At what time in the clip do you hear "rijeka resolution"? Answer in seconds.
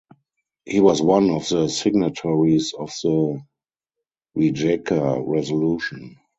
4.35-6.17